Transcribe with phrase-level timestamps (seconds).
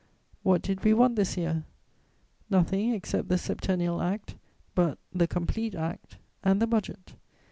[0.41, 1.63] What did we want this year?
[2.49, 4.33] Nothing except the Septennial Act
[4.73, 7.13] (but, the complete Act) and the Budget.